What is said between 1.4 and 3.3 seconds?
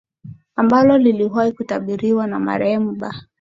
kutabiriwa na marehemu ba